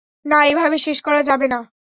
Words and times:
না, 0.25 0.39
এভাবে 0.45 0.77
শেষ 0.77 0.97
করা 1.01 1.21
যাবে 1.23 1.47
না। 1.47 1.59